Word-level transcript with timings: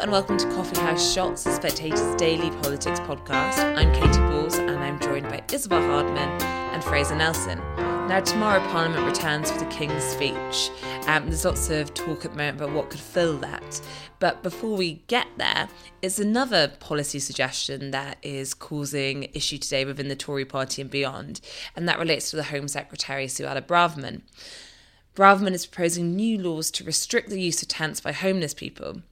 and 0.00 0.10
welcome 0.10 0.38
to 0.38 0.46
Coffee 0.52 0.80
House 0.80 1.12
Shots, 1.12 1.44
the 1.44 1.52
Spectator's 1.52 2.16
daily 2.16 2.48
politics 2.62 2.98
podcast. 3.00 3.76
I'm 3.76 3.92
Katy 3.92 4.18
Balls 4.30 4.54
and 4.54 4.78
I'm 4.78 4.98
joined 4.98 5.28
by 5.28 5.42
Isabel 5.52 5.82
Hardman 5.82 6.40
and 6.42 6.82
Fraser 6.82 7.14
Nelson. 7.14 7.58
Now, 7.76 8.20
tomorrow 8.20 8.66
Parliament 8.68 9.04
returns 9.04 9.50
for 9.50 9.58
the 9.58 9.66
King's 9.66 10.02
speech. 10.02 10.70
Um, 11.06 11.26
there's 11.26 11.44
lots 11.44 11.68
of 11.68 11.92
talk 11.92 12.24
at 12.24 12.30
the 12.30 12.38
moment 12.38 12.56
about 12.62 12.72
what 12.72 12.88
could 12.88 12.98
fill 12.98 13.36
that. 13.40 13.82
But 14.20 14.42
before 14.42 14.74
we 14.74 15.02
get 15.06 15.26
there, 15.36 15.68
it's 16.00 16.18
another 16.18 16.68
policy 16.80 17.18
suggestion 17.18 17.90
that 17.90 18.16
is 18.22 18.54
causing 18.54 19.24
issue 19.34 19.58
today 19.58 19.84
within 19.84 20.08
the 20.08 20.16
Tory 20.16 20.46
party 20.46 20.80
and 20.80 20.90
beyond, 20.90 21.42
and 21.76 21.86
that 21.86 21.98
relates 21.98 22.30
to 22.30 22.36
the 22.36 22.44
Home 22.44 22.68
Secretary, 22.68 23.26
Suella 23.26 23.60
Braverman. 23.60 24.22
Braverman 25.14 25.52
is 25.52 25.66
proposing 25.66 26.16
new 26.16 26.38
laws 26.38 26.70
to 26.70 26.84
restrict 26.84 27.28
the 27.28 27.40
use 27.40 27.60
of 27.60 27.68
tents 27.68 28.00
by 28.00 28.12
homeless 28.12 28.54
people. 28.54 29.02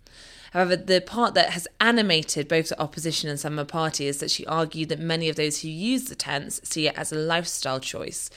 However, 0.52 0.76
the 0.76 1.00
part 1.00 1.34
that 1.34 1.50
has 1.50 1.68
animated 1.80 2.48
both 2.48 2.70
the 2.70 2.80
opposition 2.80 3.28
and 3.28 3.38
some 3.38 3.58
of 3.58 3.66
the 3.66 3.72
party 3.72 4.06
is 4.06 4.18
that 4.18 4.30
she 4.30 4.46
argued 4.46 4.88
that 4.88 4.98
many 4.98 5.28
of 5.28 5.36
those 5.36 5.60
who 5.60 5.68
use 5.68 6.04
the 6.04 6.14
tents 6.14 6.60
see 6.64 6.86
it 6.86 6.96
as 6.96 7.12
a 7.12 7.16
lifestyle 7.16 7.80
choice. 7.80 8.30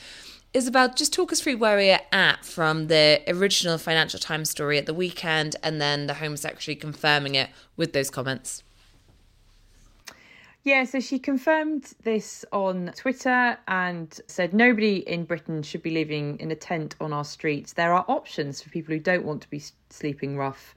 Isabel, 0.54 0.94
just 0.94 1.14
talk 1.14 1.32
us 1.32 1.40
through 1.40 1.58
where 1.58 1.78
we're 1.78 2.00
at 2.12 2.44
from 2.44 2.88
the 2.88 3.22
original 3.28 3.78
Financial 3.78 4.20
Times 4.20 4.50
story 4.50 4.78
at 4.78 4.86
the 4.86 4.94
weekend 4.94 5.56
and 5.64 5.80
then 5.80 6.08
the 6.08 6.16
Home 6.16 6.36
Secretary 6.36 6.76
confirming 6.76 7.36
it 7.36 7.50
with 7.78 7.94
those 7.94 8.10
comments. 8.10 8.62
Yeah, 10.64 10.84
so 10.84 11.00
she 11.00 11.18
confirmed 11.18 11.94
this 12.04 12.46
on 12.52 12.92
Twitter 12.96 13.58
and 13.68 14.20
said 14.28 14.54
nobody 14.54 14.98
in 14.98 15.24
Britain 15.24 15.64
should 15.64 15.82
be 15.82 15.90
living 15.90 16.38
in 16.40 16.52
a 16.52 16.56
tent 16.56 16.96
on 17.00 17.14
our 17.14 17.24
streets. 17.24 17.74
There 17.74 17.94
are 17.94 18.06
options 18.08 18.62
for 18.62 18.70
people 18.70 18.94
who 18.94 19.00
don't 19.00 19.26
want 19.26 19.42
to 19.42 19.50
be 19.50 19.64
sleeping 19.90 20.38
rough. 20.38 20.76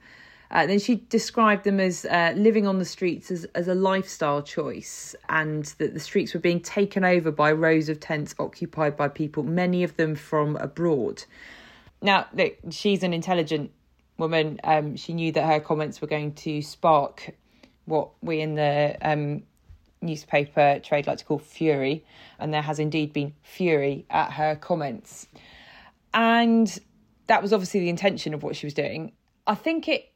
Uh, 0.51 0.65
then 0.65 0.79
she 0.79 0.95
described 1.09 1.63
them 1.63 1.79
as 1.79 2.05
uh, 2.05 2.33
living 2.35 2.67
on 2.67 2.79
the 2.79 2.85
streets 2.85 3.31
as, 3.31 3.45
as 3.55 3.67
a 3.67 3.75
lifestyle 3.75 4.41
choice, 4.41 5.15
and 5.29 5.65
that 5.79 5.93
the 5.93 5.99
streets 5.99 6.33
were 6.33 6.39
being 6.39 6.59
taken 6.59 7.03
over 7.03 7.31
by 7.31 7.51
rows 7.51 7.89
of 7.89 7.99
tents 7.99 8.35
occupied 8.39 8.95
by 8.95 9.07
people, 9.07 9.43
many 9.43 9.83
of 9.83 9.97
them 9.97 10.15
from 10.15 10.55
abroad. 10.57 11.23
Now, 12.01 12.27
look, 12.33 12.55
she's 12.69 13.03
an 13.03 13.13
intelligent 13.13 13.71
woman. 14.17 14.59
Um, 14.63 14.95
she 14.95 15.13
knew 15.13 15.31
that 15.31 15.45
her 15.45 15.59
comments 15.59 16.01
were 16.01 16.07
going 16.07 16.33
to 16.33 16.61
spark 16.61 17.31
what 17.85 18.11
we 18.21 18.41
in 18.41 18.55
the 18.55 18.97
um, 19.01 19.43
newspaper 20.01 20.79
trade 20.83 21.07
like 21.07 21.17
to 21.17 21.25
call 21.25 21.39
fury, 21.39 22.05
and 22.39 22.53
there 22.53 22.61
has 22.61 22.79
indeed 22.79 23.13
been 23.13 23.33
fury 23.41 24.05
at 24.09 24.31
her 24.33 24.55
comments. 24.55 25.27
And 26.13 26.79
that 27.27 27.41
was 27.41 27.51
obviously 27.51 27.79
the 27.81 27.89
intention 27.89 28.33
of 28.33 28.43
what 28.43 28.55
she 28.55 28.65
was 28.65 28.73
doing. 28.73 29.11
I 29.47 29.55
think 29.55 29.87
it 29.87 30.11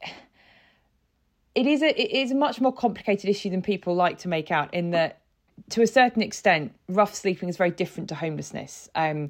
it 1.55 1.67
is 1.67 1.81
a 1.81 2.01
it 2.01 2.11
is 2.11 2.31
a 2.31 2.35
much 2.35 2.61
more 2.61 2.73
complicated 2.73 3.29
issue 3.29 3.49
than 3.49 3.61
people 3.61 3.95
like 3.95 4.17
to 4.19 4.27
make 4.27 4.51
out. 4.51 4.73
In 4.73 4.91
that, 4.91 5.21
to 5.71 5.81
a 5.81 5.87
certain 5.87 6.21
extent, 6.21 6.73
rough 6.87 7.13
sleeping 7.13 7.49
is 7.49 7.57
very 7.57 7.71
different 7.71 8.09
to 8.09 8.15
homelessness, 8.15 8.89
um, 8.95 9.29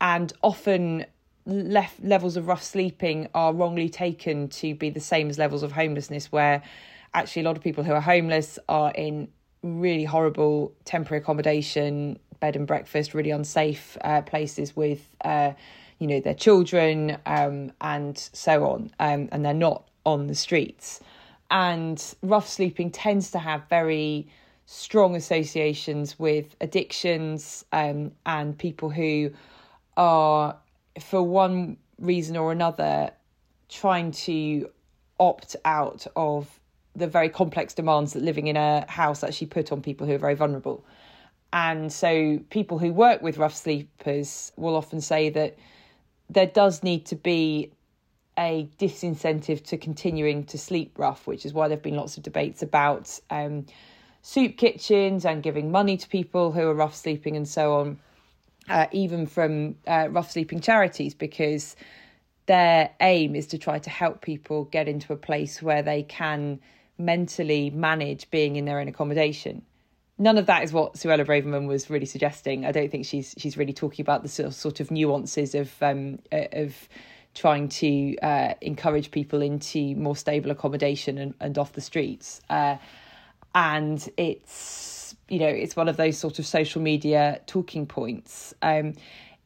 and 0.00 0.32
often 0.42 1.06
levels 1.46 2.36
of 2.36 2.48
rough 2.48 2.62
sleeping 2.62 3.28
are 3.34 3.52
wrongly 3.52 3.88
taken 3.88 4.48
to 4.48 4.74
be 4.74 4.90
the 4.90 5.00
same 5.00 5.30
as 5.30 5.38
levels 5.38 5.62
of 5.62 5.72
homelessness, 5.72 6.32
where 6.32 6.62
actually 7.14 7.42
a 7.42 7.44
lot 7.44 7.56
of 7.56 7.62
people 7.62 7.84
who 7.84 7.92
are 7.92 8.00
homeless 8.00 8.58
are 8.68 8.90
in 8.92 9.28
really 9.62 10.04
horrible 10.04 10.72
temporary 10.84 11.22
accommodation, 11.22 12.18
bed 12.40 12.56
and 12.56 12.66
breakfast, 12.66 13.14
really 13.14 13.30
unsafe 13.30 13.96
uh, 14.02 14.22
places 14.22 14.74
with. 14.74 15.08
Uh, 15.24 15.52
you 15.98 16.06
know, 16.06 16.20
their 16.20 16.34
children 16.34 17.18
um, 17.26 17.72
and 17.80 18.18
so 18.18 18.64
on, 18.66 18.90
um, 19.00 19.28
and 19.32 19.44
they're 19.44 19.54
not 19.54 19.88
on 20.04 20.26
the 20.26 20.34
streets. 20.34 21.00
And 21.50 22.02
rough 22.22 22.48
sleeping 22.48 22.90
tends 22.90 23.30
to 23.32 23.38
have 23.38 23.62
very 23.68 24.26
strong 24.66 25.14
associations 25.14 26.18
with 26.18 26.56
addictions 26.60 27.64
um, 27.72 28.12
and 28.26 28.58
people 28.58 28.90
who 28.90 29.30
are, 29.96 30.56
for 31.00 31.22
one 31.22 31.76
reason 31.98 32.36
or 32.36 32.52
another, 32.52 33.10
trying 33.68 34.10
to 34.10 34.68
opt 35.18 35.56
out 35.64 36.06
of 36.16 36.60
the 36.94 37.06
very 37.06 37.28
complex 37.28 37.74
demands 37.74 38.12
that 38.12 38.22
living 38.22 38.46
in 38.48 38.56
a 38.56 38.84
house 38.90 39.22
actually 39.22 39.46
put 39.46 39.70
on 39.70 39.82
people 39.82 40.06
who 40.06 40.14
are 40.14 40.18
very 40.18 40.34
vulnerable. 40.34 40.84
And 41.52 41.92
so, 41.92 42.40
people 42.50 42.78
who 42.78 42.92
work 42.92 43.22
with 43.22 43.38
rough 43.38 43.54
sleepers 43.54 44.52
will 44.56 44.74
often 44.74 45.00
say 45.00 45.30
that 45.30 45.56
there 46.28 46.46
does 46.46 46.82
need 46.82 47.06
to 47.06 47.16
be 47.16 47.72
a 48.38 48.68
disincentive 48.78 49.64
to 49.64 49.78
continuing 49.78 50.44
to 50.44 50.58
sleep 50.58 50.98
rough, 50.98 51.26
which 51.26 51.46
is 51.46 51.54
why 51.54 51.68
there 51.68 51.76
have 51.76 51.82
been 51.82 51.96
lots 51.96 52.16
of 52.16 52.22
debates 52.22 52.62
about 52.62 53.18
um, 53.30 53.64
soup 54.22 54.56
kitchens 54.56 55.24
and 55.24 55.42
giving 55.42 55.70
money 55.70 55.96
to 55.96 56.08
people 56.08 56.52
who 56.52 56.60
are 56.62 56.74
rough 56.74 56.94
sleeping 56.94 57.36
and 57.36 57.48
so 57.48 57.74
on, 57.74 57.98
uh, 58.68 58.86
even 58.92 59.26
from 59.26 59.76
uh, 59.86 60.08
rough 60.10 60.30
sleeping 60.30 60.60
charities, 60.60 61.14
because 61.14 61.76
their 62.46 62.90
aim 63.00 63.34
is 63.34 63.46
to 63.46 63.58
try 63.58 63.78
to 63.78 63.90
help 63.90 64.20
people 64.20 64.64
get 64.64 64.88
into 64.88 65.12
a 65.12 65.16
place 65.16 65.62
where 65.62 65.82
they 65.82 66.02
can 66.02 66.60
mentally 66.98 67.70
manage 67.70 68.30
being 68.30 68.56
in 68.56 68.64
their 68.64 68.80
own 68.80 68.88
accommodation 68.88 69.62
none 70.18 70.38
of 70.38 70.46
that 70.46 70.62
is 70.62 70.72
what 70.72 70.94
Suella 70.94 71.26
Braverman 71.26 71.66
was 71.66 71.90
really 71.90 72.06
suggesting. 72.06 72.64
I 72.64 72.72
don't 72.72 72.90
think 72.90 73.04
she's 73.06 73.34
she's 73.38 73.56
really 73.56 73.72
talking 73.72 74.02
about 74.02 74.22
the 74.22 74.50
sort 74.50 74.80
of 74.80 74.90
nuances 74.90 75.54
of 75.54 75.72
um, 75.82 76.18
uh, 76.32 76.46
of 76.52 76.88
trying 77.34 77.68
to 77.68 78.16
uh, 78.18 78.54
encourage 78.62 79.10
people 79.10 79.42
into 79.42 79.94
more 79.96 80.16
stable 80.16 80.50
accommodation 80.50 81.18
and, 81.18 81.34
and 81.40 81.58
off 81.58 81.74
the 81.74 81.82
streets. 81.82 82.40
Uh, 82.48 82.76
and 83.54 84.08
it's 84.16 85.14
you 85.28 85.38
know 85.38 85.48
it's 85.48 85.76
one 85.76 85.88
of 85.88 85.96
those 85.96 86.16
sort 86.16 86.38
of 86.38 86.46
social 86.46 86.80
media 86.80 87.40
talking 87.46 87.86
points. 87.86 88.54
Um, 88.62 88.94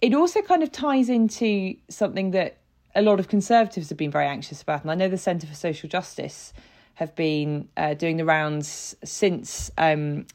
it 0.00 0.14
also 0.14 0.40
kind 0.40 0.62
of 0.62 0.72
ties 0.72 1.08
into 1.08 1.74
something 1.88 2.30
that 2.30 2.58
a 2.94 3.02
lot 3.02 3.20
of 3.20 3.28
conservatives 3.28 3.88
have 3.88 3.98
been 3.98 4.10
very 4.10 4.26
anxious 4.26 4.62
about, 4.62 4.82
and 4.82 4.90
I 4.90 4.94
know 4.94 5.08
the 5.08 5.18
Centre 5.18 5.46
for 5.46 5.54
Social 5.54 5.88
Justice 5.88 6.52
have 6.94 7.14
been 7.14 7.68
uh, 7.76 7.94
doing 7.94 8.18
the 8.18 8.24
rounds 8.24 8.94
since 9.04 9.70
um, 9.78 10.26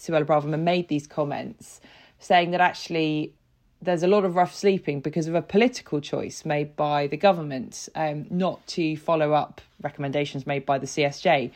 Suella 0.00 0.24
Braverman 0.24 0.62
made 0.62 0.88
these 0.88 1.06
comments, 1.06 1.80
saying 2.18 2.50
that 2.52 2.60
actually 2.60 3.34
there's 3.82 4.02
a 4.02 4.08
lot 4.08 4.24
of 4.24 4.34
rough 4.36 4.54
sleeping 4.54 5.00
because 5.00 5.26
of 5.26 5.34
a 5.34 5.42
political 5.42 6.00
choice 6.00 6.44
made 6.44 6.76
by 6.76 7.06
the 7.06 7.16
government 7.16 7.88
um, 7.94 8.26
not 8.30 8.66
to 8.66 8.96
follow 8.96 9.32
up 9.32 9.60
recommendations 9.80 10.46
made 10.46 10.66
by 10.66 10.78
the 10.78 10.86
CSJ 10.86 11.50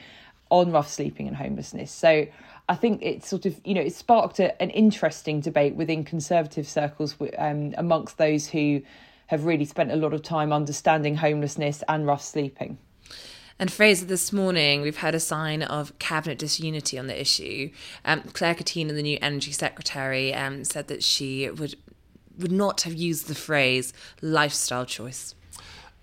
on 0.50 0.72
rough 0.72 0.88
sleeping 0.88 1.27
and 1.27 1.37
homelessness. 1.37 1.91
So 1.91 2.27
I 2.69 2.75
think 2.77 3.03
it 3.03 3.25
sort 3.25 3.44
of, 3.44 3.60
you 3.65 3.75
know, 3.75 3.82
it 3.82 3.94
sparked 3.94 4.41
a, 4.41 4.61
an 4.62 4.71
interesting 4.71 5.41
debate 5.41 5.75
within 5.75 6.05
conservative 6.05 6.66
circles 6.66 7.15
um, 7.37 7.75
amongst 7.76 8.16
those 8.16 8.47
who 8.47 8.82
have 9.26 9.44
really 9.44 9.65
spent 9.65 9.91
a 9.91 9.97
lot 9.97 10.15
of 10.15 10.22
time 10.22 10.53
understanding 10.53 11.16
homelessness 11.16 11.82
and 11.88 12.06
rough 12.06 12.22
sleeping. 12.22 12.78
And 13.57 13.73
Fraser, 13.73 14.05
this 14.05 14.33
morning 14.33 14.83
we've 14.83 14.97
heard 14.97 15.15
a 15.15 15.21
sign 15.21 15.63
of 15.63 15.97
cabinet 16.01 16.39
disunity 16.39 16.99
on 16.99 17.07
the 17.07 17.21
issue. 17.21 17.71
Um, 18.05 18.23
Claire 18.33 18.57
Coutinho, 18.57 18.89
the 18.89 19.03
new 19.03 19.19
energy 19.23 19.53
secretary, 19.53 20.35
um, 20.35 20.65
said 20.65 20.89
that 20.89 21.05
she 21.05 21.49
would 21.49 21.77
would 22.37 22.51
not 22.51 22.81
have 22.83 22.95
used 22.95 23.29
the 23.29 23.35
phrase 23.35 23.93
lifestyle 24.21 24.85
choice. 24.85 25.37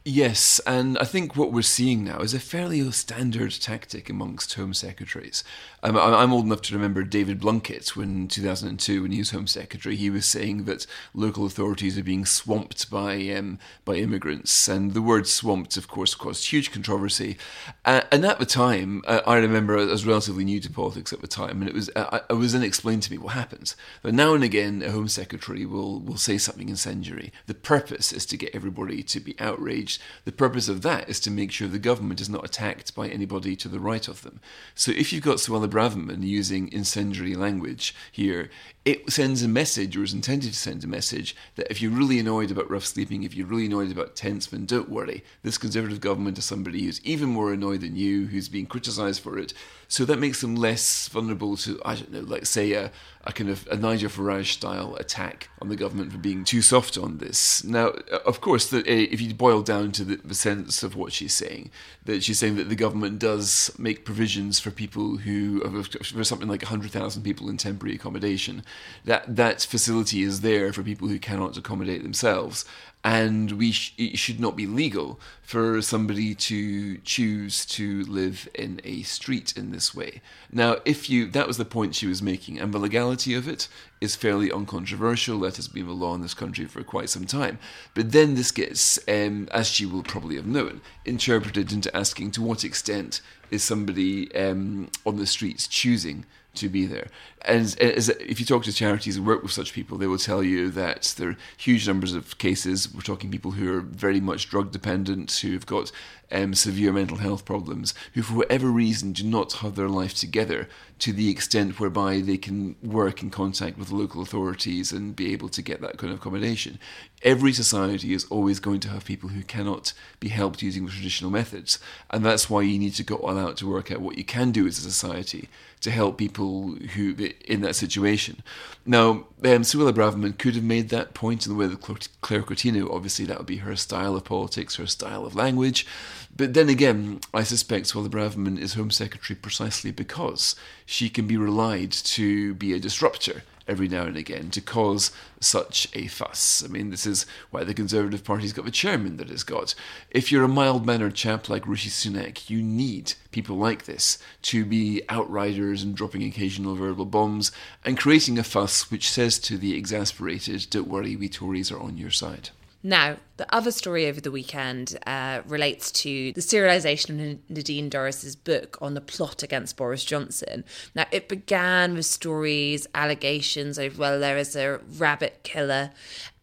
Yes, 0.04 0.60
and 0.66 0.98
I 0.98 1.04
think 1.04 1.36
what 1.36 1.52
we're 1.54 1.62
seeing 1.62 2.04
now 2.04 2.22
is 2.22 2.34
a 2.34 2.40
fairly 2.40 2.90
standard 2.90 3.52
tactic 3.52 4.10
amongst 4.10 4.56
Home 4.56 4.74
Secretaries. 4.74 5.44
I'm, 5.84 5.96
I'm 5.96 6.34
old 6.34 6.46
enough 6.46 6.64
to 6.64 6.74
remember 6.74 7.04
David 7.04 7.40
Blunkett 7.40 7.96
when 7.96 8.28
2002, 8.28 9.04
when 9.04 9.12
he 9.12 9.20
was 9.20 9.30
Home 9.30 9.46
Secretary, 9.46 9.96
he 9.96 10.10
was 10.10 10.26
saying 10.26 10.64
that 10.64 10.88
local 11.14 11.46
authorities 11.46 12.00
are 12.00 12.04
being 12.04 12.26
swamped 12.26 12.90
by 12.90 13.30
um, 13.30 13.60
by 13.86 13.96
immigrants, 13.96 14.68
and 14.68 14.96
the 14.96 15.04
word 15.04 15.28
"swamped," 15.28 15.78
of 15.78 15.88
course, 15.88 16.16
caused 16.16 16.50
huge 16.50 16.72
controversy. 16.72 17.38
Uh, 17.86 18.02
and 18.12 18.26
at 18.26 18.40
the 18.40 18.46
time, 18.48 19.04
uh, 19.06 19.22
I 19.28 19.38
remember 19.38 19.78
I 19.78 19.86
was 19.86 20.06
relatively 20.08 20.46
new 20.46 20.60
to 20.62 20.72
politics 20.72 21.14
at 21.14 21.22
the 21.22 21.28
time, 21.28 21.62
and 21.62 21.70
it 21.70 21.76
was 21.76 21.92
uh, 21.96 22.22
it 22.28 22.34
was 22.34 22.56
unexplained 22.56 23.04
to 23.04 23.12
me 23.12 23.20
what 23.20 23.34
happens. 23.34 23.76
But 24.02 24.16
now 24.16 24.34
and 24.34 24.44
again, 24.44 24.82
a 24.82 24.90
Home 24.90 25.08
Secretary 25.08 25.64
will 25.64 26.00
will 26.00 26.18
say 26.18 26.40
something 26.40 26.70
incendiary. 26.70 27.32
The 27.46 27.54
purpose 27.54 28.12
is 28.12 28.26
to 28.28 28.38
get 28.38 28.56
everybody 28.56 29.04
to 29.04 29.20
be 29.20 29.40
outraged 29.40 29.91
language. 29.92 30.00
The 30.26 30.32
purpose 30.32 30.70
of 30.70 30.82
that 30.82 31.10
is 31.10 31.20
to 31.22 31.32
make 31.32 31.52
sure 31.52 31.68
the 31.68 31.80
government 31.80 32.22
is 32.22 32.30
not 32.30 32.46
attacked 32.46 32.96
by 32.96 33.08
anybody 33.08 33.56
to 33.56 33.68
the 33.68 33.80
right 33.80 34.08
of 34.08 34.22
them. 34.22 34.40
So 34.76 34.92
if 34.92 35.12
you've 35.12 35.24
got 35.24 35.38
Suella 35.38 35.68
Braverman 35.68 36.24
using 36.24 36.72
incendiary 36.72 37.36
language 37.36 37.96
here, 38.12 38.50
it 38.84 39.12
sends 39.12 39.44
a 39.44 39.48
message, 39.48 39.96
or 39.96 40.04
is 40.04 40.14
intended 40.14 40.54
to 40.54 40.58
send 40.58 40.84
a 40.84 40.88
message, 40.88 41.36
that 41.56 41.70
if 41.70 41.82
you're 41.82 41.92
really 41.92 42.20
annoyed 42.20 42.52
about 42.52 42.70
rough 42.70 42.86
sleeping, 42.86 43.24
if 43.24 43.36
you're 43.36 43.46
really 43.46 43.68
annoyed 43.68 43.92
about 43.92 44.16
Tentsman, 44.16 44.66
don't 44.66 44.90
worry. 44.90 45.24
This 45.44 45.60
Conservative 45.60 46.02
government 46.02 46.38
is 46.38 46.46
somebody 46.46 46.84
who's 46.84 47.04
even 47.06 47.30
more 47.30 47.54
annoyed 47.54 47.82
than 47.82 47.96
you, 47.96 48.28
who's 48.28 48.50
being 48.50 48.66
criticised 48.66 49.22
for 49.22 49.38
it. 49.38 49.54
So 49.88 50.06
that 50.06 50.20
makes 50.20 50.42
them 50.42 50.56
less 50.56 51.10
vulnerable 51.10 51.58
to, 51.58 51.80
I 51.86 51.96
don't 51.96 52.12
know, 52.12 52.22
like 52.22 52.46
say 52.46 52.72
a, 52.72 52.92
a 53.24 53.32
kind 53.32 53.50
of 53.50 53.68
a 53.70 53.76
Nigel 53.76 54.10
Farage 54.10 54.48
style 54.48 54.96
attack 54.96 55.50
on 55.62 55.70
the 55.70 55.76
government 55.76 56.12
for 56.12 56.18
being 56.18 56.44
too 56.44 56.62
soft 56.62 56.98
on 56.98 57.20
this. 57.20 57.64
Now, 57.64 57.90
uh, 58.12 58.20
of 58.26 58.42
course, 58.42 58.70
the, 58.70 58.80
uh, 58.80 58.84
if 58.86 59.22
you 59.22 59.34
boil 59.34 59.62
down 59.62 59.92
to 59.94 60.04
the, 60.04 60.16
the 60.16 60.34
sense 60.34 60.82
of 60.82 60.96
what 60.96 61.14
she's 61.14 61.34
saying, 61.34 61.70
that 62.06 62.24
she's 62.24 62.40
saying 62.40 62.56
that 62.56 62.70
the 62.70 62.76
government 62.76 63.20
does 63.20 63.72
make 63.78 64.06
provisions 64.06 64.60
for 64.60 64.72
people 64.72 65.18
who, 65.18 65.62
for 66.04 66.24
something 66.24 66.48
like 66.48 66.64
100,000 66.64 67.22
people 67.22 67.48
in 67.48 67.58
temporary 67.58 67.96
accommodation, 67.96 68.64
that 69.06 69.36
that 69.36 69.62
facility 69.62 70.24
is 70.24 70.42
there 70.42 70.74
for 70.74 70.82
people 70.82 71.08
who 71.08 71.20
cannot 71.20 71.58
accommodate 71.58 72.02
themselves 72.02 72.66
and 73.04 73.54
we 73.54 73.72
sh- 73.72 73.94
it 73.98 74.18
should 74.18 74.40
not 74.40 74.56
be 74.56 74.68
legal 74.68 75.20
for 75.42 75.82
somebody 75.82 76.36
to 76.36 76.98
choose 77.00 77.66
to 77.66 78.04
live 78.04 78.48
in 78.54 78.80
a 78.84 79.02
street 79.04 79.54
in 79.58 79.72
this 79.72 79.96
way. 79.96 80.22
Now, 80.52 80.78
if 80.86 81.10
you 81.10 81.30
that 81.32 81.48
was 81.48 81.58
the 81.58 81.66
point 81.66 81.96
she 81.96 82.08
was 82.08 82.22
making, 82.22 82.60
and 82.60 82.74
the 82.74 82.80
legality 82.80 83.34
of 83.34 83.48
it 83.48 83.68
is 84.00 84.16
fairly 84.16 84.52
uncontroversial. 84.52 85.40
That 85.40 85.56
has 85.56 85.68
been 85.68 85.88
the 85.88 85.94
law 85.94 86.14
in 86.16 86.22
this 86.22 86.34
country 86.34 86.66
for 86.66 86.84
quite 86.84 87.10
some 87.10 87.26
time. 87.26 87.60
But 87.94 88.12
then 88.12 88.36
this 88.36 88.52
gets, 88.52 89.00
um, 89.08 89.48
as 89.52 89.68
she 89.68 89.86
will 89.86 90.04
probably 90.04 90.36
have 90.36 90.48
known, 90.48 90.82
interpreted 91.06 91.72
into 91.72 91.96
asking 91.96 92.32
to 92.32 92.42
what 92.42 92.64
extent 92.64 93.22
is 93.50 93.64
somebody 93.64 94.34
um, 94.36 94.90
on 95.06 95.18
the 95.18 95.26
streets 95.26 95.68
choosing 95.68 96.26
to 96.56 96.70
be 96.70 96.86
there. 96.86 97.08
And 97.44 97.76
as, 97.80 98.10
if 98.10 98.40
you 98.40 98.46
talk 98.46 98.64
to 98.64 98.74
charities 98.74 99.18
and 99.18 99.26
work 99.26 99.42
with 99.42 99.52
such 99.52 99.74
people, 99.74 99.98
they 99.98 100.08
will 100.08 100.18
tell 100.18 100.44
you 100.44 100.70
that 100.72 101.14
there 101.18 101.30
are 101.30 101.38
huge 101.58 101.88
numbers 101.88 102.14
of 102.14 102.38
cases. 102.38 102.94
We're 102.94 103.02
talking 103.02 103.32
people 103.32 103.52
who 103.52 103.74
are 103.74 103.82
very 103.82 104.20
much 104.20 104.50
drug 104.50 104.72
dependent, 104.72 105.32
who 105.32 105.54
have 105.54 105.66
got 105.66 105.92
um, 106.32 106.54
severe 106.54 106.94
mental 106.94 107.18
health 107.18 107.46
problems, 107.46 107.94
who 108.14 108.22
for 108.22 108.34
whatever 108.34 108.68
reason 108.68 109.12
do 109.14 109.24
not 109.24 109.54
have 109.54 109.76
their 109.76 109.90
life 109.90 110.14
together 110.14 110.68
to 111.00 111.12
the 111.12 111.30
extent 111.30 111.80
whereby 111.80 112.22
they 112.22 112.38
can 112.38 112.76
work 112.84 113.24
in 113.24 113.30
contact 113.32 113.78
with 113.78 113.92
local 113.92 114.22
authorities 114.22 114.92
and 114.92 115.16
be 115.16 115.34
able 115.34 115.50
to 115.50 115.62
get 115.62 115.82
that 115.82 115.98
kind 115.98 116.14
of 116.14 116.20
accommodation. 116.20 116.78
Every 117.24 117.54
society 117.54 118.14
is 118.14 118.26
always 118.26 118.60
going 118.60 118.80
to 118.82 118.90
have 118.90 119.06
people 119.06 119.30
who 119.30 119.44
cannot 119.44 119.94
be 120.20 120.30
helped 120.30 120.62
using 120.62 120.88
traditional 120.88 121.32
methods, 121.32 121.80
and 122.10 122.24
that's 122.24 122.50
why 122.50 122.62
you 122.62 122.78
need 122.78 122.94
to 122.96 123.04
go 123.04 123.16
all 123.16 123.38
out 123.38 123.58
to 123.58 123.70
work 123.70 123.92
out 123.92 124.02
what 124.02 124.18
you 124.18 124.24
can 124.24 124.52
do 124.52 124.68
as 124.68 124.78
a 124.78 124.82
society 124.82 125.50
to 125.82 125.90
help 125.90 126.18
people 126.18 126.76
who 126.94 127.16
in 127.46 127.62
that 127.62 127.76
situation. 127.76 128.44
Now, 128.86 129.10
um, 129.10 129.64
Suella 129.64 129.92
Braverman 129.92 130.38
could 130.38 130.56
have 130.56 130.64
made 130.64 130.90
that 130.90 131.14
point 131.16 131.46
in 131.46 131.52
the 131.52 131.58
way 131.58 131.68
that 131.68 131.82
Claire 132.22 132.44
Coutinho, 132.44 132.94
obviously 132.94 133.26
that 133.26 133.38
would 133.38 133.48
be 133.48 133.58
her 133.58 133.76
style 133.76 134.16
of 134.16 134.24
politics, 134.24 134.76
her 134.76 134.88
style 134.88 135.26
of 135.26 135.36
language. 135.36 135.88
But 136.36 136.54
then 136.54 136.70
again, 136.70 137.20
I 137.34 137.44
suspect 137.44 137.88
Suella 137.88 138.08
Braverman 138.08 138.58
is 138.58 138.74
Home 138.74 138.92
Secretary 138.92 139.38
precisely 139.38 139.92
because 139.92 140.56
she 140.86 141.10
can 141.10 141.28
be 141.28 141.38
relied 141.38 141.92
to 141.92 142.54
be 142.54 142.74
a 142.74 142.80
disruptor 142.80 143.44
every 143.68 143.88
now 143.88 144.04
and 144.04 144.18
again 144.18 144.50
to 144.50 144.62
cause 144.62 145.12
such 145.40 145.88
a 145.94 146.08
fuss. 146.08 146.64
I 146.64 146.68
mean, 146.68 146.90
this 146.90 147.06
is 147.06 147.26
why 147.52 147.64
the 147.64 147.74
Conservative 147.74 148.24
Party's 148.24 148.54
got 148.54 148.66
the 148.66 148.72
chairman 148.72 149.18
that 149.18 149.30
it's 149.30 149.44
got. 149.44 149.76
If 150.10 150.32
you're 150.32 150.44
a 150.44 150.50
mild 150.50 150.86
mannered 150.86 151.16
chap 151.16 151.48
like 151.48 151.68
Rishi 151.68 151.90
Sunak, 151.90 152.50
you 152.50 152.62
need 152.62 153.14
people 153.32 153.58
like 153.58 153.86
this 153.86 154.18
to 154.44 154.66
be 154.66 155.04
outriders 155.10 155.84
and 155.84 155.96
dropping 155.96 156.24
occasional 156.24 156.76
verbal 156.76 157.06
bombs 157.06 157.52
and 157.86 157.98
creating 157.98 158.40
a 158.40 158.44
fuss 158.44 158.90
which 158.90 159.10
says 159.10 159.38
to 159.40 159.58
the 159.58 159.78
exasperated, 159.78 160.68
don't 160.70 160.88
worry, 160.88 161.16
we 161.16 161.30
Tories 161.30 161.72
are 161.72 161.80
on 161.80 161.98
your 161.98 162.12
side. 162.12 162.50
Now, 162.84 163.18
the 163.38 163.54
other 163.54 163.72
story 163.72 164.08
over 164.08 164.20
the 164.20 164.32
weekend 164.32 164.98
uh, 165.06 165.42
relates 165.46 165.92
to 165.92 166.32
the 166.34 166.42
serialisation 166.42 167.10
of 167.10 167.40
Nadine 167.50 167.90
Dorries's 167.90 168.36
book 168.36 168.78
on 168.82 168.96
the 168.96 169.02
plot 169.02 169.44
against 169.44 169.78
Boris 169.78 170.04
Johnson. 170.04 170.64
Now, 170.96 171.06
it 171.12 171.30
began 171.30 171.94
with 171.94 172.08
stories, 172.08 172.88
allegations 172.96 173.78
of, 173.78 174.00
well, 174.00 174.20
there 174.20 174.38
is 174.38 174.56
a 174.56 174.80
rabbit 174.98 175.42
killer 175.44 175.92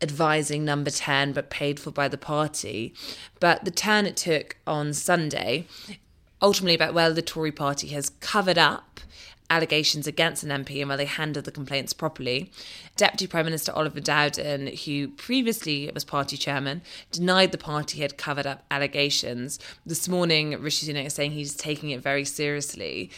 advising 0.01 0.65
number 0.65 0.91
10 0.91 1.33
but 1.33 1.51
paid 1.51 1.81
for 1.81 1.91
by 1.91 2.07
the 2.07 2.19
party. 2.19 2.95
But 3.41 3.65
the 3.65 3.73
turn 3.73 4.07
it 4.07 4.17
took 4.17 4.57
on 4.65 4.95
Sunday, 4.95 5.67
ultimately 6.41 6.75
about, 6.75 6.95
well, 6.95 7.13
the 7.13 7.23
Tory 7.23 7.53
party 7.53 7.89
has 7.89 8.11
covered 8.21 8.59
up 8.59 9.01
allegations 9.51 10.07
against 10.07 10.43
an 10.43 10.65
MP 10.65 10.81
and 10.81 10.89
where 10.89 10.97
they 10.97 11.05
handled 11.05 11.45
the 11.45 11.51
complaints 11.51 11.93
properly. 11.93 12.51
Deputy 12.97 13.27
Prime 13.27 13.47
Minister 13.47 13.73
Oliver 13.73 14.01
Dowden, 14.01 14.69
who 14.85 15.09
previously 15.09 15.91
was 15.93 16.05
party 16.05 16.37
chairman, 16.37 16.83
denied 17.11 17.53
the 17.53 17.59
party 17.59 18.01
had 18.01 18.19
covered 18.19 18.47
up 18.47 18.65
allegations. 18.71 19.59
This 19.87 20.09
morning, 20.09 20.61
Rishi 20.61 20.93
Sunak 20.93 21.07
is 21.07 21.15
saying 21.15 21.33
he's 21.33 21.55
taking 21.55 21.91
it 21.91 22.01
very 22.01 22.25
seriously. 22.25 23.11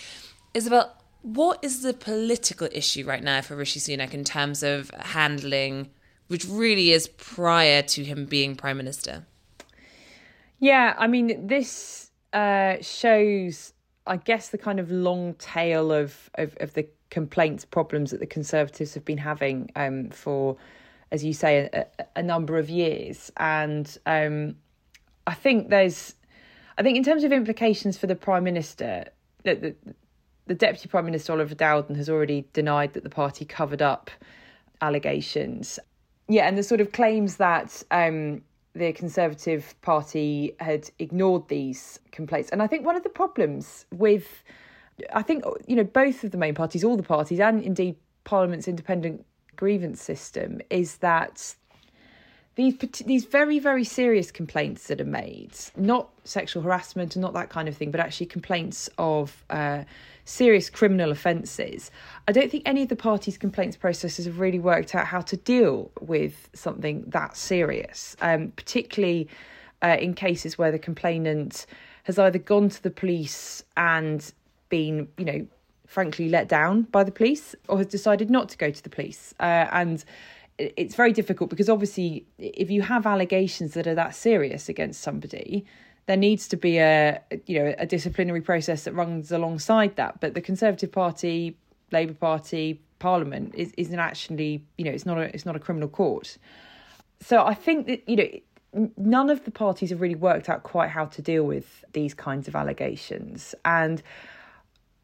Isabel, 0.55 0.97
what 1.23 1.63
is 1.63 1.83
the 1.83 1.93
political 1.93 2.69
issue 2.73 3.05
right 3.05 3.23
now 3.23 3.41
for 3.41 3.57
Rishi 3.57 3.81
Sunak 3.81 4.15
in 4.15 4.25
terms 4.25 4.63
of 4.63 4.91
handling, 4.91 5.91
which 6.29 6.47
really 6.47 6.93
is 6.93 7.09
prior 7.09 7.83
to 7.83 8.05
him 8.05 8.25
being 8.25 8.57
Prime 8.57 8.77
Minister? 8.77 9.27
Yeah, 10.61 10.95
I 10.99 11.07
mean, 11.07 11.47
this 11.47 12.11
uh, 12.33 12.77
shows 12.81 13.73
I 14.07 14.17
guess 14.17 14.49
the 14.49 14.59
kind 14.59 14.81
of 14.81 14.91
long 14.91 15.35
tail 15.35 15.93
of, 15.93 16.31
of, 16.35 16.57
of 16.61 16.75
the 16.75 16.87
complaints, 17.11 17.65
problems 17.65 18.11
that 18.11 18.21
the 18.21 18.27
Conservatives 18.27 18.95
have 18.95 19.05
been 19.05 19.19
having 19.19 19.71
um, 19.77 20.11
for, 20.11 20.57
as 21.13 21.25
you 21.25 21.33
say, 21.33 21.69
a, 21.73 21.87
a 22.17 22.23
number 22.23 22.59
of 22.59 22.71
years. 22.71 23.31
And 23.37 23.97
um, 24.07 24.57
I 25.27 25.35
think 25.35 25.69
there's, 25.69 26.15
I 26.79 26.83
think 26.83 26.97
in 26.97 27.05
terms 27.05 27.25
of 27.25 27.33
implications 27.33 27.99
for 27.99 28.07
the 28.07 28.17
Prime 28.17 28.45
Minister, 28.45 29.05
the, 29.45 29.55
the, 29.55 29.77
the 30.47 30.55
Deputy 30.55 30.89
Prime 30.89 31.05
Minister 31.05 31.33
Oliver 31.33 31.55
Dowden 31.55 31.95
has 31.97 32.09
already 32.09 32.47
denied 32.53 32.95
that 32.95 33.03
the 33.03 33.11
party 33.11 33.45
covered 33.45 33.83
up 33.83 34.11
allegations. 34.81 35.79
Yeah, 36.29 36.49
and 36.49 36.57
the 36.57 36.63
sort 36.63 36.81
of 36.81 36.93
claims 36.93 37.37
that 37.37 37.83
um, 37.91 38.43
the 38.75 38.93
Conservative 38.93 39.75
Party 39.83 40.55
had 40.61 40.91
ignored 40.99 41.49
these 41.49 41.99
complaints. 42.13 42.51
And 42.51 42.63
I 42.63 42.67
think 42.67 42.87
one 42.87 42.97
of 42.97 43.03
the 43.03 43.09
problems 43.09 43.87
with, 43.91 44.45
I 45.13 45.23
think, 45.23 45.45
you 45.67 45.77
know, 45.77 45.85
both 45.85 46.23
of 46.25 46.31
the 46.31 46.39
main 46.39 46.55
parties, 46.55 46.85
all 46.85 46.97
the 46.97 47.03
parties, 47.03 47.41
and 47.41 47.63
indeed 47.63 47.97
Parliament's 48.25 48.69
independent 48.69 49.25
grievance 49.57 50.01
system 50.01 50.61
is 50.71 50.99
that 50.99 51.55
these 52.57 52.77
these 53.07 53.25
very 53.25 53.59
very 53.59 53.85
serious 53.85 54.31
complaints 54.31 54.89
that 54.89 55.01
are 55.01 55.05
made, 55.05 55.53
not 55.77 56.11
sexual 56.25 56.63
harassment 56.63 57.17
and 57.17 57.23
not 57.23 57.33
that 57.35 57.49
kind 57.49 57.69
of 57.69 57.77
thing, 57.77 57.91
but 57.91 58.01
actually 58.01 58.27
complaints 58.27 58.91
of 58.99 59.45
uh, 59.51 59.85
serious 60.25 60.71
criminal 60.71 61.11
offences. 61.11 61.91
I 62.29 62.33
don't 62.33 62.51
think 62.51 62.63
any 62.67 62.83
of 62.83 62.89
the 62.89 62.97
parties' 62.97 63.39
complaints 63.39 63.77
processes 63.77 64.27
have 64.27 64.41
really 64.41 64.59
worked 64.59 64.95
out 64.95 65.07
how 65.07 65.21
to 65.23 65.37
deal 65.37 65.91
with 66.01 66.49
something 66.55 67.05
that 67.09 67.37
serious, 67.37 68.17
um, 68.21 68.53
particularly 68.57 69.29
uh, 69.83 69.97
in 69.99 70.15
cases 70.15 70.59
where 70.59 70.71
the 70.71 70.79
complainant 70.79 71.67
has 72.05 72.19
either 72.19 72.39
gone 72.39 72.69
to 72.69 72.83
the 72.83 72.91
police 72.91 73.63
and 73.77 74.33
been, 74.69 75.09
you 75.19 75.25
know, 75.25 75.47
frankly 75.87 76.29
let 76.29 76.49
down 76.49 76.83
by 76.83 77.03
the 77.03 77.11
police 77.11 77.55
or 77.69 77.79
has 77.79 77.87
decided 77.87 78.31
not 78.31 78.49
to 78.49 78.57
go 78.57 78.71
to 78.71 78.83
the 78.83 78.89
police. 78.89 79.35
Uh, 79.41 79.67
and 79.73 80.05
it's 80.77 80.95
very 80.95 81.13
difficult 81.13 81.51
because 81.51 81.69
obviously, 81.69 82.27
if 82.39 82.71
you 82.71 82.83
have 82.83 83.07
allegations 83.07 83.75
that 83.75 83.87
are 83.87 83.95
that 83.95 84.15
serious 84.15 84.69
against 84.69 85.01
somebody, 85.01 85.65
there 86.07 86.17
needs 86.17 86.49
to 86.49 86.57
be 86.57 86.79
a 86.79 87.21
you 87.47 87.59
know 87.59 87.75
a 87.79 87.87
disciplinary 87.87 88.41
process 88.41 88.85
that 88.85 88.93
runs 88.93 89.33
alongside 89.33 89.97
that. 89.97 90.21
But 90.21 90.35
the 90.35 90.41
Conservative 90.41 90.93
Party, 90.93 91.57
Labour 91.93 92.15
Party, 92.15 92.81
Parliament 92.99 93.55
is 93.55 93.73
isn't 93.77 93.99
actually 93.99 94.65
you 94.77 94.85
know 94.85 94.91
it's 94.91 95.07
not 95.07 95.19
a 95.19 95.23
it's 95.35 95.47
not 95.47 95.57
a 95.57 95.61
criminal 95.61 95.89
court. 95.89 96.37
So 97.21 97.45
I 97.45 97.55
think 97.55 97.87
that 97.87 98.09
you 98.09 98.17
know 98.17 98.91
none 98.97 99.31
of 99.31 99.45
the 99.45 99.51
parties 99.51 99.91
have 99.91 100.01
really 100.01 100.15
worked 100.15 100.49
out 100.49 100.63
quite 100.63 100.91
how 100.91 101.07
to 101.07 101.23
deal 101.23 101.45
with 101.45 101.85
these 101.93 102.15
kinds 102.15 102.49
of 102.49 102.55
allegations, 102.55 103.55
and 103.65 104.03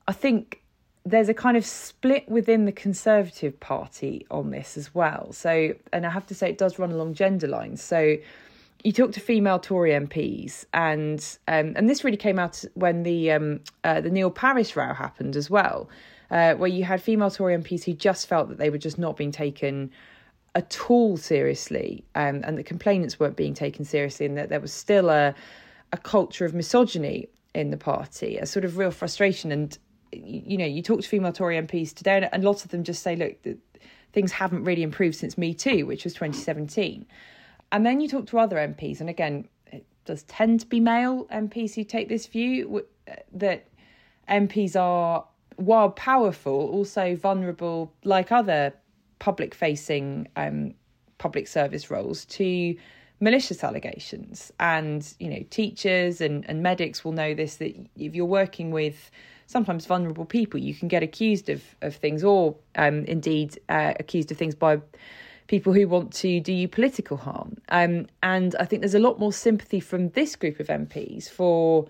I 0.07 0.13
think 0.13 0.61
there's 1.07 1.29
a 1.29 1.35
kind 1.35 1.57
of 1.57 1.65
split 1.65 2.29
within 2.29 2.65
the 2.65 2.73
Conservative 2.73 3.59
Party 3.61 4.27
on 4.29 4.51
this 4.51 4.77
as 4.77 4.93
well. 4.93 5.33
So, 5.33 5.73
and 5.93 6.05
I 6.05 6.11
have 6.11 6.27
to 6.27 6.35
say, 6.35 6.51
it 6.51 6.59
does 6.59 6.81
run 6.81 6.91
along 6.91 7.15
gender 7.15 7.47
lines. 7.47 7.81
So, 7.81 8.17
you 8.83 8.93
talk 8.93 9.13
to 9.13 9.21
female 9.21 9.59
Tory 9.59 9.93
MPs, 9.93 10.65
and 10.75 11.19
um, 11.49 11.73
and 11.77 11.89
this 11.89 12.05
really 12.05 12.17
came 12.17 12.39
out 12.39 12.63
when 12.75 13.05
the 13.05 13.33
um, 13.33 13.61
uh, 13.85 14.01
the 14.01 14.11
Neil 14.11 14.31
Parish 14.31 14.77
row 14.77 14.93
happened 14.93 15.35
as 15.37 15.49
well, 15.49 15.89
uh, 16.31 16.55
where 16.55 16.69
you 16.69 16.85
had 16.85 17.01
female 17.01 17.31
Tory 17.31 17.57
MPs 17.57 17.85
who 17.85 17.95
just 17.95 18.29
felt 18.29 18.49
that 18.49 18.59
they 18.59 18.69
were 18.69 18.79
just 18.79 18.99
not 18.99 19.17
being 19.17 19.33
taken 19.33 19.91
at 20.55 20.91
all 20.91 21.17
seriously, 21.17 22.05
um, 22.15 22.43
and 22.45 22.59
the 22.59 22.63
complainants 22.63 23.19
weren't 23.19 23.37
being 23.37 23.55
taken 23.55 23.85
seriously, 23.85 24.27
and 24.27 24.37
that 24.37 24.51
there 24.51 24.61
was 24.61 24.73
still 24.73 25.09
a 25.09 25.35
a 25.93 25.97
culture 25.97 26.45
of 26.45 26.53
misogyny 26.53 27.29
in 27.55 27.71
the 27.71 27.77
party, 27.77 28.37
a 28.37 28.47
sort 28.47 28.65
of 28.65 28.77
real 28.77 28.91
frustration. 28.91 29.51
And 29.51 29.77
you 30.25 30.59
know, 30.59 30.67
you 30.67 30.83
talk 30.83 31.01
to 31.01 31.09
female 31.09 31.33
Tory 31.33 31.57
MPs 31.57 31.95
today, 31.95 32.29
and 32.33 32.45
lots 32.45 32.65
of 32.65 32.71
them 32.71 32.85
just 32.85 33.03
say, 33.03 33.17
"Look, 33.17 33.37
things 34.13 34.33
haven't 34.33 34.65
really 34.65 34.83
improved 34.83 35.17
since 35.17 35.37
Me 35.37 35.55
Too, 35.55 35.87
which 35.87 36.05
was 36.05 36.15
2017." 36.15 37.07
And 37.73 37.85
then 37.85 38.01
you 38.01 38.09
talk 38.09 38.27
to 38.29 38.39
other 38.39 38.57
MPs, 38.57 39.01
and 39.01 39.11
again, 39.11 39.49
it 39.73 39.85
does 40.05 40.23
tend 40.25 40.61
to 40.61 40.67
be 40.67 40.81
male 40.81 41.25
MPs 41.27 41.75
who 41.75 41.85
take 41.85 42.09
this 42.09 42.27
view 42.27 42.85
that 43.33 43.67
MPs 44.29 44.77
are, 44.77 45.27
while 45.57 45.91
powerful, 45.91 46.69
also 46.71 47.17
vulnerable, 47.17 47.93
like 48.05 48.33
other 48.33 48.73
public 49.19 49.55
facing 49.55 50.29
um, 50.37 50.75
public 51.19 51.49
service 51.49 51.91
roles, 51.91 52.25
to 52.27 52.77
malicious 53.21 53.65
allegations. 53.65 54.53
And, 54.61 55.13
you 55.19 55.31
know, 55.31 55.45
teachers 55.51 56.21
and, 56.21 56.49
and 56.49 56.63
medics 56.63 57.05
will 57.05 57.13
know 57.13 57.35
this 57.35 57.57
that 57.57 57.75
if 57.97 58.15
you're 58.15 58.27
working 58.27 58.71
with 58.71 59.11
sometimes 59.47 59.87
vulnerable 59.87 60.25
people, 60.25 60.61
you 60.61 60.75
can 60.75 60.89
get 60.89 61.03
accused 61.03 61.49
of, 61.49 61.63
of 61.83 61.97
things 61.97 62.25
or 62.25 62.57
um, 62.77 63.05
indeed 63.05 63.59
uh, 63.69 63.95
accused 63.99 64.31
of 64.31 64.39
things 64.39 64.55
by 64.55 64.81
people 65.47 65.73
who 65.73 65.87
want 65.87 66.13
to 66.13 66.41
do 66.41 66.53
you 66.53 66.69
political 66.69 67.17
harm. 67.17 67.57
Um, 67.69 68.07
and 68.23 68.55
I 68.59 68.65
think 68.65 68.83
there's 68.83 68.95
a 68.95 69.01
lot 69.01 69.19
more 69.19 69.33
sympathy 69.33 69.81
from 69.81 70.11
this 70.11 70.35
group 70.37 70.59
of 70.61 70.67
MPs 70.67 71.31
for 71.31 71.87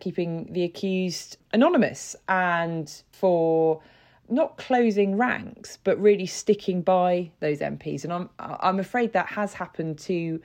keeping 0.00 0.52
the 0.52 0.64
accused 0.64 1.36
anonymous 1.52 2.16
and 2.28 3.02
for 3.12 3.80
not 4.28 4.56
closing 4.56 5.16
ranks 5.16 5.78
but 5.82 6.00
really 6.00 6.26
sticking 6.26 6.82
by 6.82 7.30
those 7.40 7.58
MPs 7.58 8.04
and 8.04 8.12
I'm 8.12 8.30
I'm 8.38 8.78
afraid 8.78 9.12
that 9.12 9.26
has 9.26 9.52
happened 9.52 9.98
to 10.00 10.40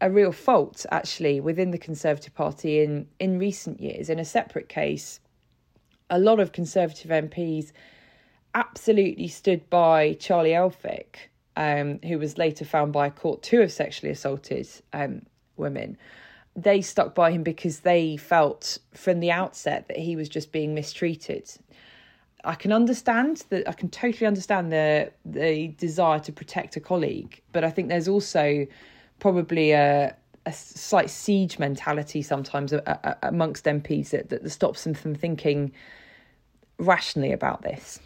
a 0.00 0.10
real 0.10 0.32
fault 0.32 0.86
actually 0.92 1.40
within 1.40 1.72
the 1.72 1.78
Conservative 1.78 2.34
Party 2.34 2.80
in 2.80 3.08
in 3.18 3.38
recent 3.38 3.80
years 3.80 4.08
in 4.08 4.18
a 4.18 4.24
separate 4.24 4.68
case 4.68 5.20
a 6.10 6.18
lot 6.18 6.40
of 6.40 6.52
Conservative 6.52 7.10
MPs 7.10 7.72
absolutely 8.54 9.28
stood 9.28 9.68
by 9.70 10.14
Charlie 10.14 10.50
Elphicke 10.50 11.28
um, 11.56 11.98
who 12.04 12.18
was 12.18 12.38
later 12.38 12.64
found 12.64 12.92
by 12.92 13.06
a 13.06 13.10
court 13.10 13.42
to 13.42 13.60
have 13.60 13.72
sexually 13.72 14.12
assaulted 14.12 14.68
um, 14.92 15.22
women 15.56 15.98
they 16.62 16.82
stuck 16.82 17.14
by 17.14 17.30
him 17.30 17.42
because 17.42 17.80
they 17.80 18.16
felt 18.16 18.78
from 18.92 19.20
the 19.20 19.30
outset 19.30 19.86
that 19.88 19.96
he 19.96 20.16
was 20.16 20.28
just 20.28 20.50
being 20.50 20.74
mistreated. 20.74 21.48
I 22.44 22.54
can 22.54 22.72
understand 22.72 23.44
that 23.50 23.68
I 23.68 23.72
can 23.72 23.88
totally 23.88 24.26
understand 24.26 24.72
the 24.72 25.12
the 25.24 25.68
desire 25.78 26.18
to 26.20 26.32
protect 26.32 26.76
a 26.76 26.80
colleague, 26.80 27.40
but 27.52 27.64
I 27.64 27.70
think 27.70 27.88
there's 27.88 28.08
also 28.08 28.66
probably 29.20 29.72
a 29.72 30.16
a 30.46 30.52
slight 30.52 31.10
siege 31.10 31.58
mentality 31.58 32.22
sometimes 32.22 32.72
amongst 33.22 33.64
MPs 33.64 34.10
that, 34.10 34.30
that 34.30 34.48
stops 34.50 34.84
them 34.84 34.94
from 34.94 35.14
thinking 35.14 35.72
rationally 36.78 37.32
about 37.32 37.62
this. 37.62 38.00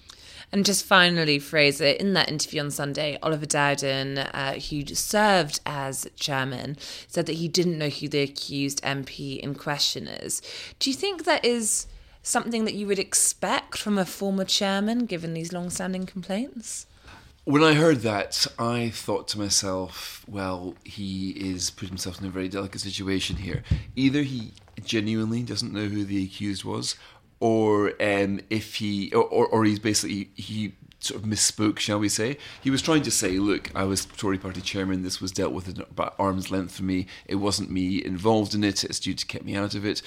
And 0.54 0.66
just 0.66 0.84
finally, 0.84 1.38
Fraser, 1.38 1.86
in 1.86 2.12
that 2.12 2.28
interview 2.28 2.60
on 2.60 2.70
Sunday, 2.70 3.18
Oliver 3.22 3.46
Dowden, 3.46 4.18
uh, 4.18 4.54
who 4.54 4.84
served 4.94 5.60
as 5.64 6.06
chairman, 6.16 6.76
said 7.08 7.24
that 7.24 7.36
he 7.36 7.48
didn't 7.48 7.78
know 7.78 7.88
who 7.88 8.06
the 8.06 8.20
accused 8.20 8.82
MP 8.82 9.38
in 9.38 9.54
question 9.54 10.06
is. 10.06 10.42
Do 10.78 10.90
you 10.90 10.96
think 10.96 11.24
that 11.24 11.42
is 11.42 11.86
something 12.22 12.66
that 12.66 12.74
you 12.74 12.86
would 12.86 12.98
expect 12.98 13.78
from 13.78 13.96
a 13.96 14.04
former 14.04 14.44
chairman, 14.44 15.06
given 15.06 15.32
these 15.32 15.54
long 15.54 15.70
standing 15.70 16.04
complaints? 16.04 16.86
When 17.44 17.64
I 17.64 17.72
heard 17.72 18.02
that, 18.02 18.46
I 18.58 18.90
thought 18.90 19.26
to 19.28 19.38
myself, 19.38 20.22
well, 20.28 20.76
he 20.84 21.30
is 21.30 21.70
put 21.70 21.88
himself 21.88 22.20
in 22.20 22.26
a 22.26 22.30
very 22.30 22.48
delicate 22.48 22.82
situation 22.82 23.36
here. 23.36 23.64
Either 23.96 24.22
he 24.22 24.52
genuinely 24.84 25.42
doesn't 25.42 25.72
know 25.72 25.86
who 25.86 26.04
the 26.04 26.22
accused 26.22 26.62
was, 26.62 26.94
or 27.42 27.88
um, 28.00 28.38
if 28.50 28.76
he 28.76 29.12
or, 29.12 29.24
or 29.24 29.64
he's 29.64 29.80
basically 29.80 30.30
he 30.36 30.74
sort 31.00 31.20
of 31.20 31.28
misspoke, 31.28 31.80
shall 31.80 31.98
we 31.98 32.08
say. 32.08 32.38
He 32.62 32.70
was 32.70 32.80
trying 32.80 33.02
to 33.02 33.10
say, 33.10 33.38
look, 33.38 33.74
I 33.74 33.82
was 33.82 34.04
Tory 34.04 34.38
party 34.38 34.60
chairman, 34.60 35.02
this 35.02 35.20
was 35.20 35.32
dealt 35.32 35.52
with 35.52 35.68
at 35.68 36.14
arm's 36.20 36.52
length 36.52 36.76
for 36.76 36.84
me, 36.84 37.08
it 37.26 37.34
wasn't 37.34 37.72
me 37.72 38.04
involved 38.04 38.54
in 38.54 38.62
it, 38.62 38.84
it's 38.84 39.00
due 39.00 39.14
to 39.14 39.26
keep 39.26 39.44
me 39.44 39.56
out 39.56 39.74
of 39.74 39.84
it. 39.84 40.02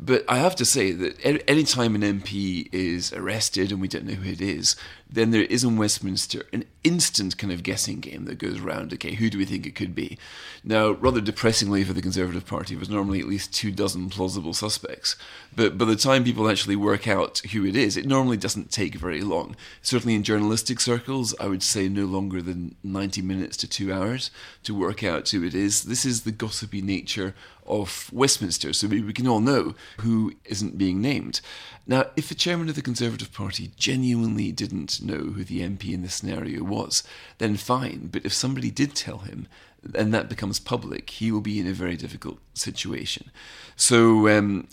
But 0.00 0.24
I 0.28 0.38
have 0.38 0.56
to 0.56 0.64
say 0.64 0.90
that 0.90 1.24
any 1.48 1.62
time 1.62 1.94
an 1.94 2.02
MP 2.02 2.68
is 2.72 3.12
arrested 3.12 3.70
and 3.70 3.80
we 3.80 3.86
don't 3.86 4.06
know 4.06 4.14
who 4.14 4.28
it 4.28 4.40
is, 4.40 4.74
then 5.12 5.30
there 5.32 5.42
is 5.42 5.64
in 5.64 5.76
Westminster 5.76 6.46
an 6.52 6.64
instant 6.84 7.36
kind 7.36 7.52
of 7.52 7.62
guessing 7.62 8.00
game 8.00 8.24
that 8.26 8.38
goes 8.38 8.60
around. 8.60 8.92
Okay, 8.92 9.14
who 9.14 9.28
do 9.28 9.38
we 9.38 9.44
think 9.44 9.66
it 9.66 9.74
could 9.74 9.94
be? 9.94 10.16
Now, 10.62 10.92
rather 10.92 11.20
depressingly 11.20 11.84
for 11.84 11.92
the 11.92 12.02
Conservative 12.02 12.46
Party, 12.46 12.74
there's 12.74 12.88
normally 12.88 13.20
at 13.20 13.26
least 13.26 13.52
two 13.52 13.72
dozen 13.72 14.08
plausible 14.08 14.54
suspects. 14.54 15.16
But 15.54 15.76
by 15.76 15.84
the 15.84 15.96
time 15.96 16.24
people 16.24 16.48
actually 16.48 16.76
work 16.76 17.08
out 17.08 17.38
who 17.52 17.66
it 17.66 17.74
is, 17.74 17.96
it 17.96 18.06
normally 18.06 18.36
doesn't 18.36 18.70
take 18.70 18.94
very 18.94 19.20
long. 19.20 19.56
Certainly 19.82 20.14
in 20.14 20.22
journalistic 20.22 20.80
circles, 20.80 21.34
I 21.40 21.48
would 21.48 21.62
say 21.62 21.88
no 21.88 22.04
longer 22.04 22.40
than 22.40 22.76
90 22.84 23.22
minutes 23.22 23.56
to 23.58 23.68
two 23.68 23.92
hours 23.92 24.30
to 24.62 24.74
work 24.74 25.02
out 25.02 25.28
who 25.28 25.42
it 25.42 25.54
is. 25.54 25.84
This 25.84 26.04
is 26.04 26.22
the 26.22 26.32
gossipy 26.32 26.82
nature 26.82 27.34
of 27.70 28.10
Westminster, 28.12 28.72
so 28.72 28.88
we 28.88 29.12
can 29.12 29.28
all 29.28 29.40
know 29.40 29.74
who 30.00 30.34
isn't 30.44 30.78
being 30.78 31.00
named. 31.00 31.40
Now, 31.86 32.06
if 32.16 32.28
the 32.28 32.34
chairman 32.34 32.68
of 32.68 32.74
the 32.74 32.82
Conservative 32.82 33.32
Party 33.32 33.70
genuinely 33.76 34.52
didn't 34.52 35.02
know 35.02 35.18
who 35.18 35.44
the 35.44 35.60
MP 35.60 35.92
in 35.92 36.02
this 36.02 36.14
scenario 36.14 36.62
was, 36.62 37.02
then 37.38 37.56
fine. 37.56 38.08
But 38.12 38.24
if 38.24 38.32
somebody 38.32 38.70
did 38.70 38.94
tell 38.94 39.18
him, 39.18 39.46
and 39.94 40.12
that 40.12 40.28
becomes 40.28 40.60
public, 40.60 41.10
he 41.10 41.32
will 41.32 41.40
be 41.40 41.58
in 41.58 41.66
a 41.66 41.72
very 41.72 41.96
difficult 41.96 42.38
situation. 42.54 43.30
So 43.76 44.28
um, 44.28 44.68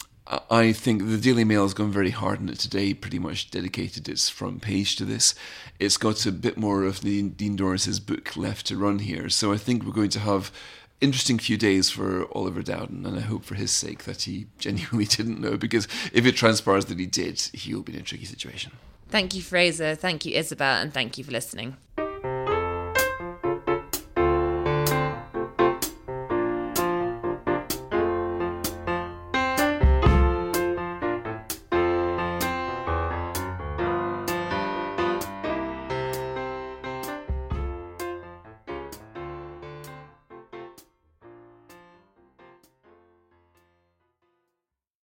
I 0.50 0.74
think 0.74 1.08
the 1.08 1.18
Daily 1.18 1.46
Mail 1.46 1.64
has 1.64 1.74
gone 1.74 1.92
very 1.92 2.10
hard 2.10 2.40
on 2.40 2.50
it 2.50 2.60
today, 2.60 2.94
pretty 2.94 3.20
much 3.20 3.50
dedicated 3.50 4.10
its 4.10 4.28
front 4.30 4.62
page 4.62 4.98
to 4.98 5.06
this. 5.06 5.34
It's 5.80 5.98
got 5.98 6.26
a 6.26 6.32
bit 6.32 6.58
more 6.58 6.84
of 6.84 7.04
Nadine 7.04 7.56
Dorries's 7.56 8.02
book 8.02 8.36
left 8.36 8.66
to 8.68 8.78
run 8.78 9.00
here. 9.00 9.30
So 9.30 9.54
I 9.54 9.58
think 9.58 9.84
we're 9.84 9.92
going 9.94 10.10
to 10.10 10.20
have 10.20 10.52
interesting 11.02 11.38
few 11.40 11.58
days 11.58 11.90
for 11.90 12.28
Oliver 12.36 12.62
Dowden, 12.62 13.06
and 13.06 13.18
I 13.18 13.22
hope 13.22 13.44
for 13.44 13.56
his 13.56 13.72
sake 13.72 14.04
that 14.04 14.24
he 14.24 14.48
genuinely 14.60 15.06
didn't 15.06 15.40
know, 15.40 15.58
because 15.58 15.88
if 16.14 16.26
it 16.26 16.36
transpires 16.36 16.86
that 16.86 17.00
he 17.00 17.06
did, 17.06 17.40
he'll 17.54 17.82
be 17.82 17.94
in 17.94 18.00
a 18.00 18.04
tricky 18.04 18.26
situation. 18.26 18.72
Thank 19.10 19.36
you, 19.36 19.42
Fraser. 19.42 19.96
Thank 19.96 20.26
you, 20.26 20.36
Isabel, 20.36 20.82
and 20.82 20.94
thank 20.94 21.18
you 21.18 21.24
for 21.24 21.32
listening. 21.32 21.78